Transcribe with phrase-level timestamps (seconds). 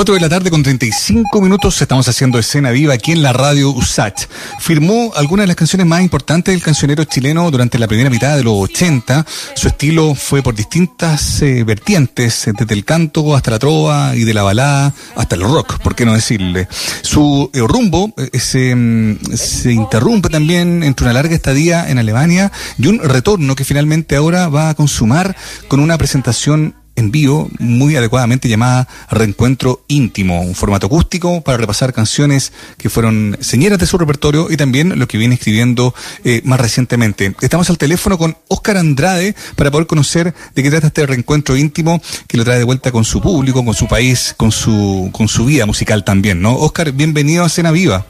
[0.00, 3.68] 4 de la tarde con 35 minutos estamos haciendo escena viva aquí en la radio
[3.68, 4.28] USACH.
[4.58, 8.42] Firmó algunas de las canciones más importantes del cancionero chileno durante la primera mitad de
[8.42, 9.26] los 80.
[9.54, 14.24] Su estilo fue por distintas eh, vertientes, eh, desde el canto hasta la trova y
[14.24, 16.66] de la balada hasta el rock, por qué no decirle.
[17.02, 22.86] Su eh, rumbo se, mm, se interrumpe también entre una larga estadía en Alemania y
[22.86, 25.36] un retorno que finalmente ahora va a consumar
[25.68, 31.92] con una presentación en vivo muy adecuadamente llamada Reencuentro Íntimo, un formato acústico para repasar
[31.92, 36.60] canciones que fueron señeras de su repertorio y también lo que viene escribiendo eh, más
[36.60, 37.34] recientemente.
[37.40, 42.00] Estamos al teléfono con Óscar Andrade para poder conocer de qué trata este reencuentro íntimo
[42.26, 45.46] que lo trae de vuelta con su público, con su país, con su, con su
[45.46, 46.54] vida musical también, ¿no?
[46.56, 48.04] Óscar, bienvenido a Cena Viva.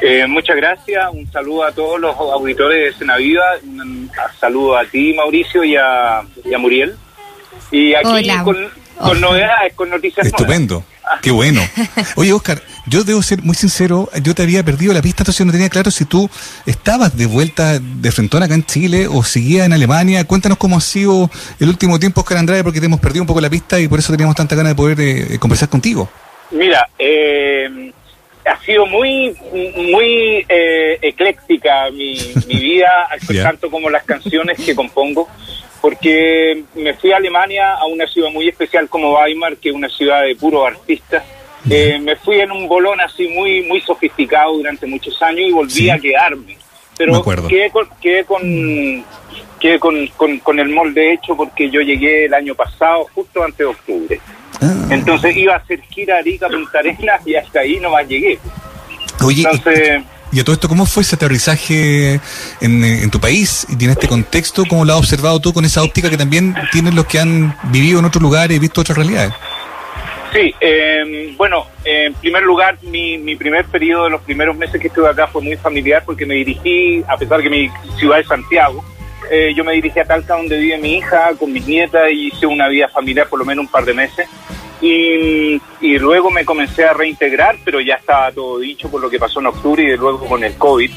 [0.00, 4.84] Eh, muchas gracias, un saludo a todos los auditores de Cena Viva, un saludo a
[4.84, 6.96] ti Mauricio y a, y a Muriel.
[7.70, 8.28] Y aquí
[8.98, 10.84] con, novedades, con noticias Estupendo.
[11.04, 11.18] Ah.
[11.22, 11.62] Qué bueno.
[12.16, 15.52] Oye, Oscar, yo debo ser muy sincero, yo te había perdido la pista, entonces no
[15.52, 16.28] tenía claro si tú
[16.66, 20.24] estabas de vuelta de frentón acá en Chile o seguías en Alemania.
[20.24, 23.40] Cuéntanos cómo ha sido el último tiempo, Oscar Andrade, porque te hemos perdido un poco
[23.40, 26.10] la pista y por eso teníamos tanta ganas de poder eh, conversar contigo.
[26.50, 27.92] Mira, eh,
[28.46, 29.36] ha sido muy
[29.92, 33.08] muy eh, ecléctica mi, mi vida,
[33.42, 35.28] tanto como las canciones que compongo
[35.80, 39.88] porque me fui a Alemania, a una ciudad muy especial como Weimar, que es una
[39.88, 41.22] ciudad de puros artistas.
[41.68, 45.90] Eh, me fui en un bolón así muy muy sofisticado durante muchos años y volví
[45.90, 46.56] a quedarme.
[46.96, 49.04] Pero quedé, con, quedé, con,
[49.60, 50.08] quedé con,
[50.42, 54.20] con, el molde hecho porque yo llegué el año pasado, justo antes de octubre.
[54.60, 54.88] Ah.
[54.90, 58.40] Entonces iba a hacer gira Arica Punta Arenas y hasta ahí nomás llegué.
[59.24, 62.20] Oye, Entonces, y a todo esto, ¿cómo fue ese aterrizaje
[62.60, 64.64] en, eh, en, tu país y en este contexto?
[64.68, 67.98] ¿Cómo lo has observado tú con esa óptica que también tienen los que han vivido
[67.98, 69.32] en otros lugares y visto otras realidades?
[70.32, 74.88] Sí, eh, bueno, en primer lugar, mi, mi primer periodo de los primeros meses que
[74.88, 78.84] estuve acá fue muy familiar porque me dirigí, a pesar que mi ciudad es Santiago,
[79.30, 82.46] eh, yo me dirigí a Talca donde vive mi hija con mis nietas y hice
[82.46, 84.28] una vida familiar por lo menos un par de meses.
[84.80, 85.60] Y,
[85.98, 89.46] luego me comencé a reintegrar, pero ya estaba todo dicho por lo que pasó en
[89.46, 90.90] octubre y luego con el COVID.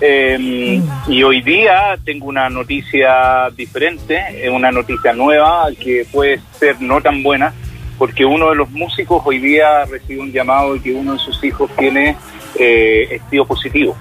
[0.00, 7.00] Em, y hoy día tengo una noticia diferente, una noticia nueva que puede ser no
[7.00, 7.52] tan buena,
[7.98, 11.42] porque uno de los músicos hoy día recibe un llamado de que uno de sus
[11.44, 12.16] hijos tiene
[12.58, 13.96] eh, positivo.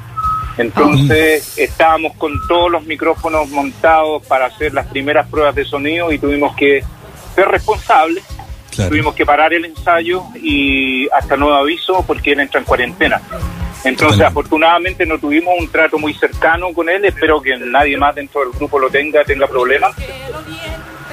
[0.57, 6.19] Entonces estábamos con todos los micrófonos montados para hacer las primeras pruebas de sonido y
[6.19, 6.83] tuvimos que
[7.33, 8.23] ser responsables
[8.75, 13.21] Tuvimos que parar el ensayo y hasta nuevo aviso porque él entra en cuarentena.
[13.83, 17.03] Entonces, afortunadamente no tuvimos un trato muy cercano con él.
[17.05, 19.93] Espero que nadie más dentro del grupo lo tenga, tenga problemas.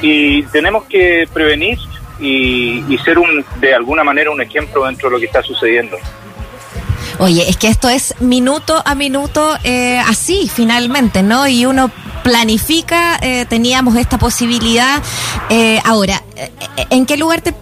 [0.01, 1.79] Y tenemos que prevenir
[2.21, 5.97] y, ser un, de alguna manera un ejemplo dentro de lo que está sucediendo.
[7.19, 11.47] Oye, es que esto es minuto a minuto eh, así, finalmente, ¿no?
[11.47, 11.91] Y uno
[12.23, 15.03] planifica, eh, teníamos esta posibilidad.
[15.49, 16.23] Eh, ahora,
[16.91, 17.53] ¿en qué lugar te,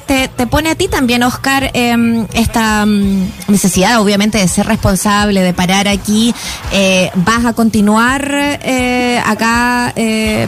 [0.00, 5.54] te, pone a ti también, Oscar, em, esta mm, necesidad, obviamente, de ser responsable, de
[5.54, 6.34] parar aquí?
[7.14, 8.58] ¿Vas a continuar
[9.24, 9.94] acá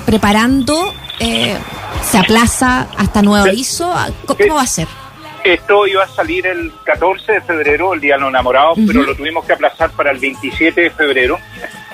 [0.05, 0.93] preparando?
[1.19, 3.95] ¿Se aplaza hasta nuevo aviso?
[4.27, 4.89] ¿Cómo va a ser?
[5.45, 9.15] Esto iba a salir el 14 de febrero, el Día de los Enamorados, pero lo
[9.15, 11.39] tuvimos que aplazar para el 27 de febrero.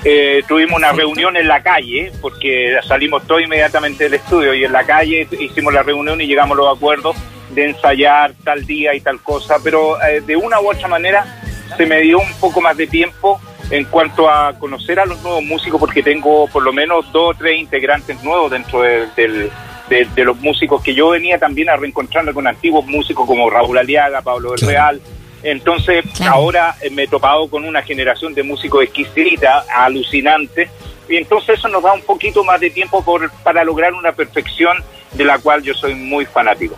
[0.09, 4.71] Eh, tuvimos una reunión en la calle, porque salimos todos inmediatamente del estudio y en
[4.71, 7.17] la calle hicimos la reunión y llegamos a los acuerdos
[7.51, 11.43] de ensayar tal día y tal cosa, pero eh, de una u otra manera
[11.77, 13.41] se me dio un poco más de tiempo
[13.71, 17.37] en cuanto a conocer a los nuevos músicos, porque tengo por lo menos dos o
[17.37, 19.51] tres integrantes nuevos dentro del
[19.89, 24.23] de, los músicos que yo venía también a reencontrarme con antiguos músicos como Raúl Aliaga,
[24.23, 25.01] Pablo del Real.
[25.43, 30.71] Entonces, ahora eh, me he topado con una generación de músicos exquisita, alucinante,
[31.09, 34.77] y entonces eso nos da un poquito más de tiempo por, para lograr una perfección
[35.13, 36.77] de la cual yo soy muy fanático.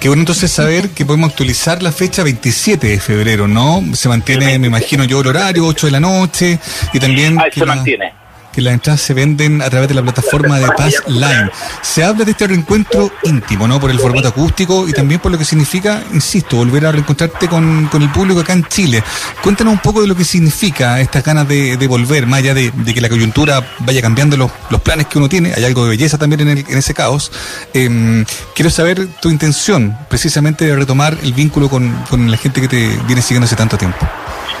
[0.00, 3.82] Qué bueno entonces saber que podemos actualizar la fecha 27 de febrero, ¿no?
[3.94, 6.58] Se mantiene, me imagino yo, el horario, 8 de la noche,
[6.92, 7.38] y también...
[7.38, 8.17] Ah, se mantiene
[8.58, 11.48] que las entradas se venden a través de la plataforma de Paz Line.
[11.80, 13.78] Se habla de este reencuentro íntimo, ¿no?
[13.78, 17.88] Por el formato acústico y también por lo que significa, insisto, volver a reencontrarte con,
[17.92, 19.00] el público acá en Chile.
[19.44, 23.00] Cuéntanos un poco de lo que significa estas ganas de, volver, más allá de, que
[23.00, 24.50] la coyuntura vaya cambiando los,
[24.82, 25.54] planes que uno tiene.
[25.54, 27.30] Hay algo de belleza también en, ese caos.
[27.74, 28.24] Em,
[28.56, 32.98] quiero saber tu intención, precisamente, de retomar el vínculo con, con la gente que te
[33.06, 34.04] viene siguiendo hace tanto tiempo.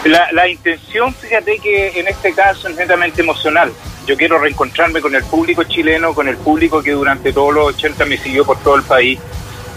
[0.04, 3.72] La, la, intención, fíjate que en este caso es netamente emocional.
[4.06, 8.04] Yo quiero reencontrarme con el público chileno, con el público que durante todos los 80
[8.06, 9.18] me siguió por todo el país.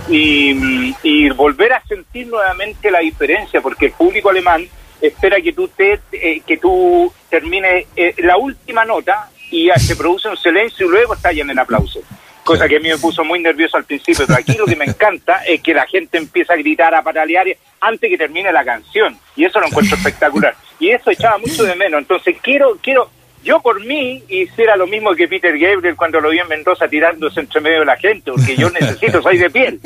[0.10, 4.68] y, volver a sentir nuevamente la diferencia, porque el público alemán
[5.02, 10.30] espera que tú te, eh, que tú termines eh, la última nota y se produce
[10.30, 12.04] un silencio y luego estallan en aplausos.
[12.44, 14.86] Cosa que a mí me puso muy nervioso al principio, pero aquí lo que me
[14.86, 17.46] encanta es que la gente empieza a gritar, a patalear
[17.80, 19.18] antes que termine la canción.
[19.36, 20.56] Y eso lo encuentro espectacular.
[20.80, 22.02] Y eso echaba mucho de menos.
[22.02, 23.10] Entonces quiero, quiero,
[23.44, 27.40] yo por mí hiciera lo mismo que Peter Gabriel cuando lo vi en Mendoza tirándose
[27.40, 29.80] entre medio de la gente, porque yo necesito, soy de piel,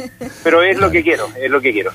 [0.43, 1.91] pero es lo que quiero, es lo que quiero.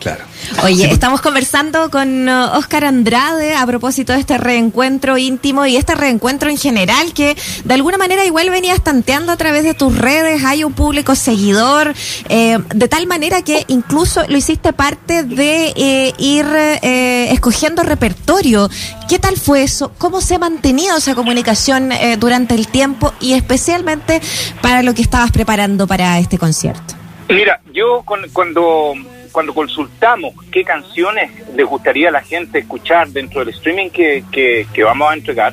[0.00, 0.24] Claro.
[0.62, 5.94] Oye, estamos conversando con Oscar uh, Andrade a propósito de este reencuentro íntimo y este
[5.94, 10.44] reencuentro en general que de alguna manera igual venías tanteando a través de tus redes,
[10.44, 11.94] hay un público seguidor,
[12.28, 18.68] eh, de tal manera que incluso lo hiciste parte de eh, ir eh, escogiendo repertorio.
[19.08, 19.92] ¿Qué tal fue eso?
[19.98, 24.20] ¿Cómo se ha mantenido esa comunicación durante el tiempo y especialmente
[24.60, 26.94] para lo que estabas preparando para este concierto?
[27.28, 28.94] Mira, yo cuando
[29.34, 34.84] cuando consultamos qué canciones les gustaría a la gente escuchar dentro del streaming que, que,
[34.84, 35.52] vamos a entregar,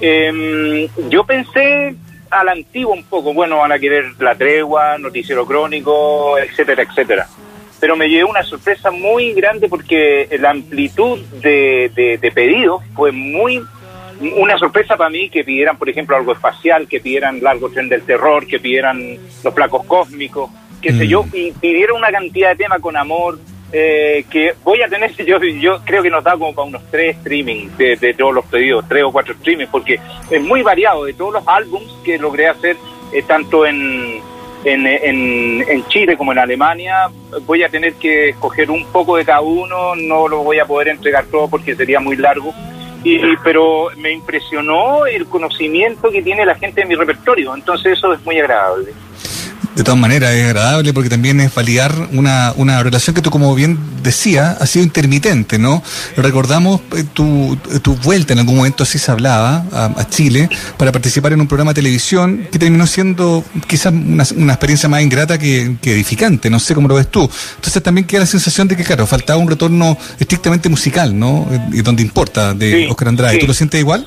[0.00, 1.94] em, yo pensé
[2.28, 7.28] a la antigua un poco, bueno, van a querer La Tregua, Noticiero Crónico, etcétera, etcétera.
[7.78, 13.12] Pero me llevé una sorpresa muy grande porque la amplitud de, de, de pedidos fue
[13.12, 13.62] muy
[14.36, 18.02] una sorpresa para mí que pidieran, por ejemplo, algo espacial, que pidieran Largo Tren del
[18.02, 20.50] Terror, que pidieran Los Placos Cósmicos
[20.82, 21.30] qué sé yo, mm.
[21.32, 23.38] y pidieron una cantidad de temas con amor,
[23.74, 27.16] eh, que voy a tener, yo, yo creo que nos da como para unos tres
[27.16, 29.98] streaming de, todos los pedidos, tres o cuatro streaming, porque
[30.30, 32.76] es muy variado de todos los álbums que logré hacer,
[33.14, 34.20] eh, tanto en,
[34.64, 37.08] en, en, Chile como en Alemania.
[37.46, 40.88] Voy a tener que escoger un poco de cada uno, no lo voy a poder
[40.88, 42.52] entregar todo porque sería muy largo.
[43.04, 48.12] Y, pero me impresionó el conocimiento que tiene la gente de mi repertorio, entonces eso
[48.12, 48.92] es muy agradable
[49.74, 53.54] de todas maneras es agradable porque también es validar una, una relación que tú, como
[53.54, 55.82] bien decía, ha sido intermitente, ¿no?
[56.16, 61.32] Recordamos eh, tu, tu vuelta en algún momento, así se hablaba, a, Chile, para participar
[61.32, 65.76] en un programa de televisión que terminó siendo quizás una, una experiencia más ingrata que,
[65.82, 67.28] edificante, no sé cómo lo ves tú.
[67.56, 71.48] Entonces también queda la sensación de que, claro, faltaba un retorno estrictamente musical, ¿no?
[71.50, 73.38] Eh, y donde importa, de Oscar Andrade.
[73.38, 74.06] ¿Tú lo sientes igual?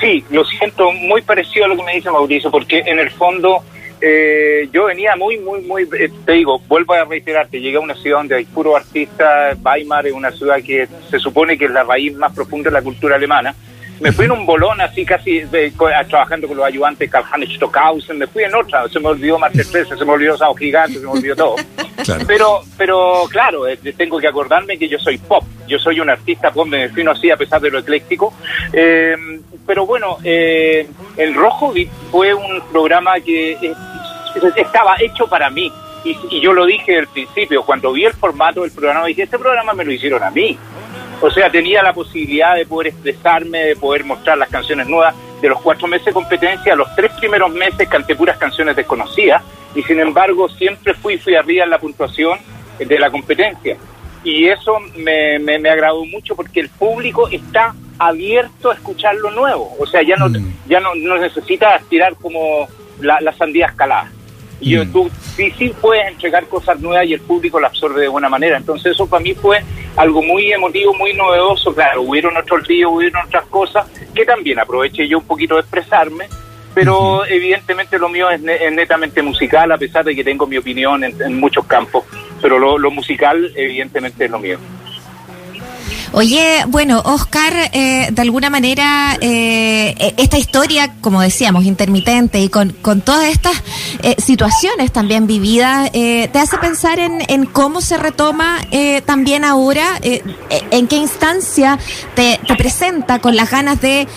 [0.00, 3.62] Sí, lo siento muy parecido a lo que me dice Mauricio, porque en el fondo
[4.00, 7.94] eh, yo venía muy, muy, muy, eh, te digo, vuelvo a reiterarte, llegué a una
[7.94, 11.82] ciudad donde hay puro artista, Weimar es una ciudad que se supone que es la
[11.82, 13.54] raíz más profunda de la cultura alemana.
[13.98, 15.42] Me fui en un bolón así casi
[16.08, 19.96] trabajando con los ayudantes Karl-Heinz Stockhausen, me fui en otra, se me olvidó Master 13,
[19.96, 21.56] se me olvidó Sao Gigante, se me olvidó todo.
[22.26, 26.50] Pero, pero claro, eh, tengo que acordarme que yo soy pop, yo soy un artista
[26.50, 28.34] pop, me defino así a pesar de lo ecléctico.
[28.72, 29.16] Eh,
[29.66, 31.72] pero bueno, eh, El Rojo
[32.10, 33.74] fue un programa que
[34.56, 35.72] estaba hecho para mí.
[36.04, 39.72] Y, yo lo dije al principio, cuando vi el formato del programa, dije, este programa
[39.72, 40.58] me lo hicieron a mí.
[41.20, 45.14] O sea, tenía la posibilidad de poder expresarme, de poder mostrar las canciones nuevas.
[45.40, 49.42] De los cuatro meses de competencia, los tres primeros meses canté puras canciones desconocidas
[49.74, 52.38] y sin embargo siempre fui, fui arriba en la puntuación
[52.78, 53.76] de la competencia.
[54.24, 59.30] Y eso me, me, me agradó mucho porque el público está abierto a escuchar lo
[59.30, 59.76] nuevo.
[59.78, 60.68] O sea, ya no, mm.
[60.68, 62.66] ya no, no necesitas tirar como
[63.00, 64.10] la, la sandía escalada.
[64.60, 64.92] Y yo, mm.
[64.92, 68.56] tú sí, sí puedes entregar cosas nuevas y el público la absorbe de buena manera.
[68.56, 69.62] Entonces eso para mí fue
[69.96, 71.74] algo muy emotivo, muy novedoso.
[71.74, 76.26] Claro, hubieron otros días, hubieron otras cosas que también aproveché yo un poquito de expresarme,
[76.74, 81.38] pero evidentemente lo mío es, netamente musical, a pesar de que tengo mi opinión en,
[81.38, 82.04] muchos campos,
[82.40, 84.58] pero lo, lo musical evidentemente es lo mío.
[86.12, 92.48] Oye, bueno, Oscar, eh, de alguna manera, eh, e-, esta historia, como decíamos, intermitente y
[92.48, 93.54] con, con todas estas
[94.02, 98.60] eh, situaciones también vividas, te hace pensar en, en, cómo se retoma
[99.04, 100.22] también ahora, e-,
[100.70, 101.78] en qué instancia
[102.14, 104.08] te, te, presenta con las ganas de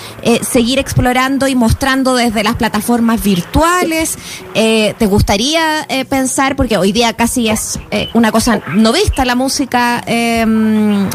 [0.41, 4.17] seguir explorando y mostrando desde las plataformas virtuales.
[4.53, 7.79] ¿Te gustaría pensar, porque hoy día casi es
[8.13, 11.09] una cosa no vista la música, em,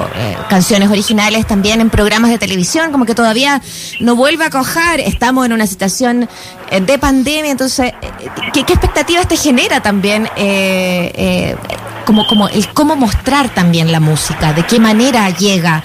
[0.00, 3.60] eh, canciones originales también en programas de televisión, como que todavía
[4.00, 6.28] no vuelve a cojar, estamos en una situación
[6.70, 8.10] eh, de pandemia, entonces, eh,
[8.52, 10.28] ¿qué, expectativas te genera también
[12.06, 15.82] como, como el cómo mostrar también la música, de qué manera llega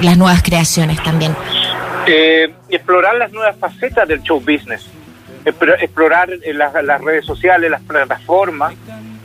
[0.00, 1.34] las nuevas creaciones también?
[2.68, 4.86] explorar las nuevas facetas del show business,
[5.44, 8.74] explorar las redes sociales, las plataformas,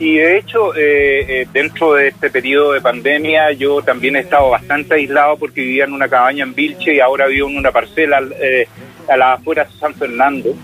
[0.00, 4.48] y de hecho, eh, eh, dentro de este periodo de pandemia, yo también he estado
[4.48, 8.22] bastante aislado porque vivía en una cabaña en Vilche y ahora vivo en una parcela
[8.40, 8.66] eh,
[9.10, 10.54] a las afueras de San Fernando.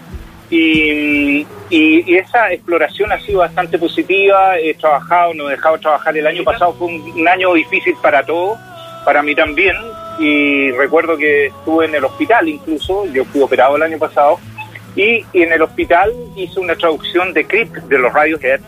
[0.49, 4.59] Y, y, esa exploración ha sido bastante positiva.
[4.59, 6.17] He trabajado, no he dejado trabajar.
[6.17, 8.59] El año pasado fue un, año difícil para todos,
[9.05, 9.77] para mí también.
[10.19, 14.39] Y recuerdo que estuve en el hospital incluso, yo fui operado el año pasado.
[14.97, 18.61] Y, en el hospital hice una traducción de Creep de los Radiohead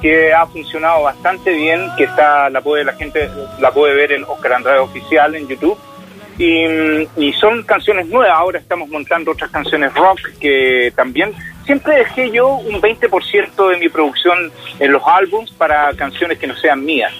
[0.00, 3.30] que ha funcionado bastante bien, que está la puede la gente
[3.60, 5.78] la puede ver en Oscar Andrade oficial en YouTube
[6.38, 8.36] y, son canciones nuevas.
[8.36, 11.32] Ahora estamos montando otras canciones rock que también
[11.64, 16.56] siempre dejé yo un 20% de mi producción en los álbums para canciones que no
[16.56, 17.12] sean mías.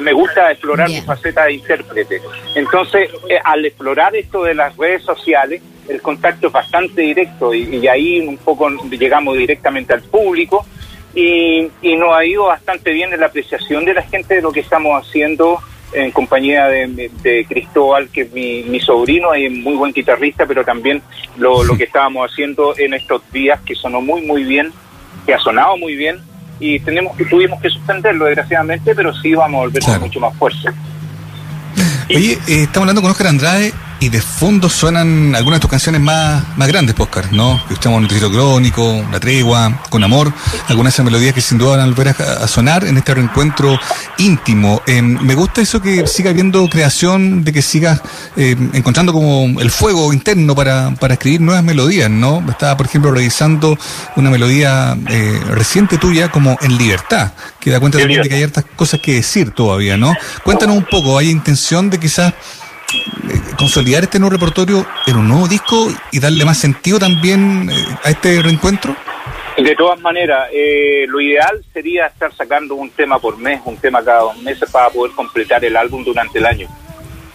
[0.00, 2.20] me gusta explorar mi faceta de intérprete.
[2.54, 7.86] Entonces, eh, al explorar esto de las redes sociales, el contacto es bastante directo y,
[7.88, 10.64] ahí un poco llegamos directamente al público
[11.14, 14.52] y, y nos ha ido bastante bien en la apreciación de la gente de lo
[14.52, 15.60] que estamos haciendo
[15.92, 21.02] en compañía de, Cristóbal, que es mi, sobrino y muy buen guitarrista, pero también
[21.36, 24.72] lo, lo que estábamos haciendo en estos días, que sonó muy, muy bien,
[25.26, 26.18] que ha sonado muy bien,
[26.58, 30.34] y tenemos que tuvimos que suspenderlo, desgraciadamente, pero sí vamos a volver con mucho más
[30.36, 30.72] fuerza.
[32.08, 33.72] Oye, eh, estamos hablando con Oscar Andrade
[34.02, 37.62] y de fondo suenan algunas de tus canciones más, más grandes, Oscar, ¿no?
[37.68, 40.32] Que estamos en Noticiero Crónico, La Tregua, Con Amor,
[40.66, 43.78] algunas de esas melodías que sin duda van a volver a, sonar en este reencuentro
[44.18, 44.82] íntimo.
[44.88, 48.00] Em, me gusta eso que siga habiendo creación, de que sigas
[48.36, 52.44] em, encontrando como el fuego interno para, para escribir nuevas melodías, ¿no?
[52.50, 53.78] Estaba, por ejemplo, revisando
[54.16, 58.42] una melodía eh, reciente tuya como En Libertad, que da cuenta también de que hay
[58.42, 60.12] hartas cosas que decir todavía, ¿no?
[60.42, 62.36] Cuéntanos un poco, ¿hay intención de quizás eh,
[63.58, 68.10] consolidar este nuevo repertorio en un nuevo disco y darle más sentido también eh, a
[68.10, 68.96] este reencuentro?
[69.56, 74.02] De todas maneras, eh, lo ideal sería estar sacando un tema por mes, un tema
[74.02, 76.68] cada dos meses para poder completar el álbum durante el año.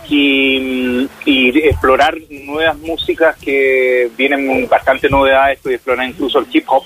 [0.09, 6.83] Y, explorar nuevas músicas que vienen bastante novedades, estoy explorando incluso el hip hop,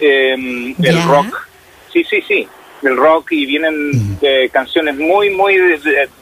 [0.00, 1.46] el rock.
[1.92, 2.48] Sí, sí, sí
[2.84, 4.18] del rock y vienen
[4.52, 5.56] canciones muy, muy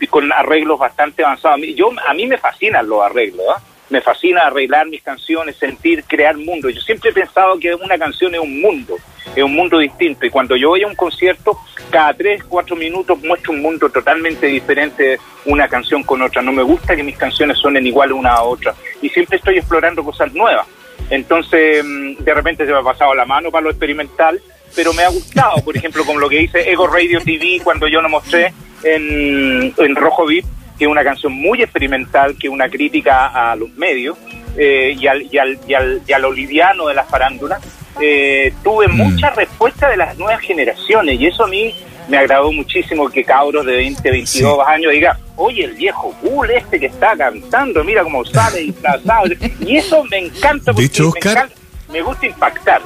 [0.09, 1.61] con arreglos bastante avanzados.
[1.77, 3.61] Yo, a mí me fascinan los arreglos, ¿ah?
[3.91, 6.71] me fascina arreglar mis canciones, sentir, crear mundo.
[6.71, 8.97] Yo siempre he pensado que una canción es un mundo,
[9.37, 10.25] es un mundo distinto.
[10.25, 11.59] Y cuando yo voy a un concierto,
[11.91, 16.41] cada tres, cuatro minutos muestro un mundo totalmente diferente una canción con otra.
[16.41, 18.75] No me gusta que mis canciones suenen igual una a otra.
[19.03, 20.67] Y siempre estoy explorando cosas nuevas.
[21.11, 24.41] Entonces, mm, de repente se me ha pasado la mano para lo experimental
[24.75, 28.01] pero me ha gustado, por ejemplo, con lo que dice Ego Radio TV cuando yo
[28.01, 28.53] lo mostré
[28.83, 30.45] en, en Rojo VIP,
[30.79, 34.17] que es una canción muy experimental, que es una crítica a los medios
[34.57, 37.63] eh, y, al, y, al, y, al, y a lo liviano de las farándulas.
[38.01, 38.97] Eh, tuve mm.
[38.97, 41.75] mucha respuesta de las nuevas generaciones y eso a mí
[42.09, 46.81] me agradó muchísimo que cabros de 20, 22 años digan, oye, el viejo cool este
[46.81, 49.27] que está cantando, mira cómo sale disfrazado.
[49.61, 51.49] y eso me encanta porque me, encanta,
[51.91, 52.83] me gusta impactar.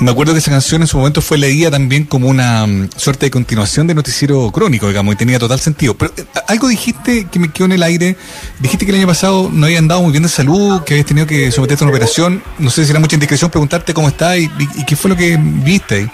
[0.00, 3.26] Me acuerdo que esa canción en su momento fue leída también como una mm, suerte
[3.26, 5.94] de continuación de Noticiero Crónico, digamos, y tenía total sentido.
[5.94, 8.16] Pero eh, algo dijiste que me quedó en el aire.
[8.58, 11.26] Dijiste que el año pasado no había andado muy bien de salud, que habías tenido
[11.28, 12.42] que someterte a una operación.
[12.58, 14.48] No sé si era mucha indiscreción preguntarte cómo está y,
[14.86, 16.10] qué fue lo que viste ahí.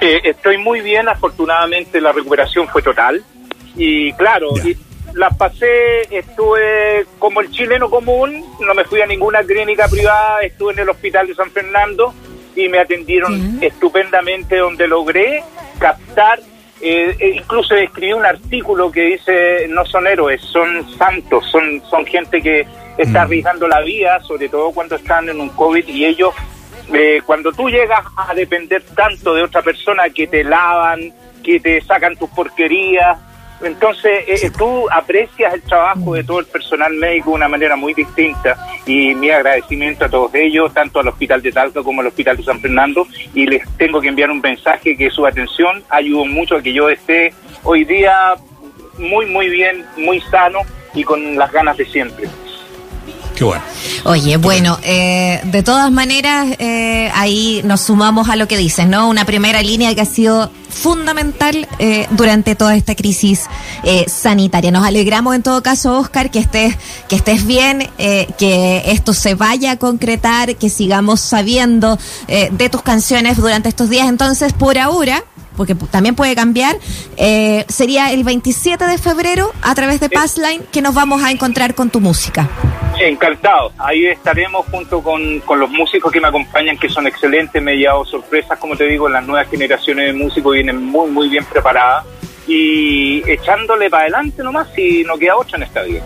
[0.00, 3.22] Eh, estoy muy bien, afortunadamente la recuperación fue total.
[3.76, 4.54] Y claro,
[5.12, 10.72] la pasé, estuve como el chileno común, no me fui a ninguna clínica privada, estuve
[10.72, 12.14] en el hospital de San Fernando
[12.58, 15.44] y me atendieron estupendamente donde logré
[15.78, 16.40] captar,
[16.80, 22.04] eh, eh, incluso escribí un artículo que dice no son héroes, son santos, son, son
[22.04, 23.22] gente que está mm.
[23.22, 26.34] arriesgando la vida, sobre todo cuando están en un COVID y ellos,
[26.92, 31.12] eh, cuando tú llegas a depender tanto de otra persona que te lavan,
[31.44, 33.18] que te sacan tus porquerías,
[33.62, 37.92] entonces, eh, tú aprecias el trabajo de todo el personal médico de una manera muy
[37.92, 42.36] distinta y mi agradecimiento a todos ellos, tanto al Hospital de Talca como al Hospital
[42.36, 46.56] de San Fernando, y les tengo que enviar un mensaje que su atención ayudó mucho
[46.56, 47.32] a que yo esté
[47.64, 48.34] hoy día
[48.98, 50.60] muy, muy bien, muy sano
[50.94, 52.28] y con las ganas de siempre.
[53.38, 53.62] Qué bueno.
[54.04, 59.08] Oye, bueno, eh, de todas maneras, eh, ahí nos sumamos a lo que dices, ¿no?
[59.08, 63.46] Una primera línea que ha sido fundamental eh, durante toda esta crisis
[64.06, 64.70] sanitaria.
[64.70, 66.76] Nos alegramos en todo caso, Oscar, que estés,
[67.08, 73.36] que estés bien, que esto se vaya a concretar, que sigamos sabiendo de tus canciones
[73.36, 74.08] durante estos días.
[74.08, 75.24] Entonces, por ahora,
[75.58, 76.78] porque también puede cambiar,
[77.68, 81.90] sería el 27 de febrero a través de Passline que nos vamos a encontrar con
[81.90, 82.48] tu música.
[83.00, 83.72] Encantado.
[83.78, 87.62] Ahí estaremos junto con, los músicos que me acompañan, que son excelentes.
[87.62, 91.28] Me he llevado sorpresas, como te digo, las nuevas generaciones de músicos vienen muy, muy
[91.28, 92.04] bien preparadas.
[92.46, 96.02] Y echándole para adelante nomás, si no queda otra en esta vida.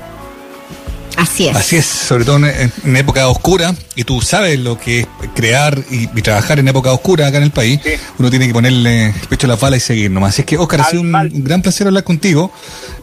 [1.16, 1.56] Así es.
[1.56, 5.78] Así es, sobre todo en, en época oscura, y tú sabes lo que es crear
[5.90, 7.80] y, y trabajar en época oscura acá en el país.
[7.84, 7.92] Sí.
[8.18, 10.30] Uno tiene que ponerle el pecho a la bala y seguir nomás.
[10.30, 12.52] Así es que, Oscar, ha sido un, un gran placer hablar contigo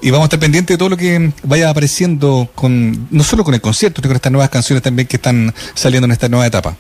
[0.02, 3.54] y vamos a estar pendientes de todo lo que vaya apareciendo, con no solo con
[3.54, 6.76] el concierto, sino con estas nuevas canciones también que están saliendo en esta nueva etapa.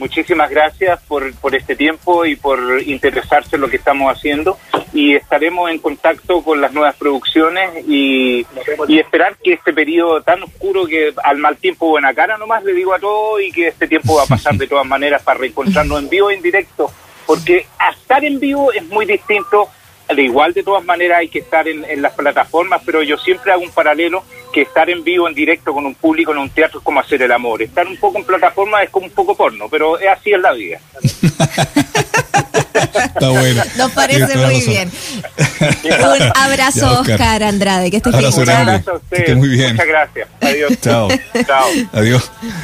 [0.00, 4.56] Muchísimas gracias por, por este tiempo y por interesarse en lo que estamos haciendo.
[4.94, 8.46] Y estaremos en contacto con las nuevas producciones y,
[8.88, 12.72] y esperar que este periodo tan oscuro que al mal tiempo buena cara nomás le
[12.72, 15.98] digo a todos y que este tiempo va a pasar de todas maneras para reencontrarnos
[15.98, 16.90] en vivo e en directo.
[17.26, 19.68] Porque estar en vivo es muy distinto.
[20.08, 23.62] De igual de todas maneras hay que estar en las plataformas, pero yo siempre hago
[23.62, 26.84] un paralelo que estar en vivo, en directo con un público en un teatro es
[26.84, 27.62] como hacer el amor.
[27.62, 30.52] Estar un poco en plataforma es como un poco porno, pero es así en la
[30.52, 30.78] vida.
[32.82, 33.62] Está bueno.
[33.76, 34.66] Nos parece muy razón.
[34.66, 34.90] bien.
[36.00, 37.14] Un abrazo, Ya, Oscar.
[37.20, 37.42] Oscar.
[37.44, 38.24] Andrade, que estés bien.
[38.24, 38.72] Abrazo grande.
[38.72, 39.36] gracias a Que ustedes.
[39.36, 39.72] muy bien.
[39.72, 40.28] Muchas gracias.
[40.40, 40.72] Adiós.
[40.80, 41.08] Chao.
[41.46, 41.68] Chao.
[41.92, 42.30] Adiós.